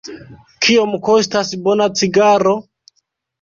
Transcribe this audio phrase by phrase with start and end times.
[0.67, 2.57] Kiom kostas bona cigaro?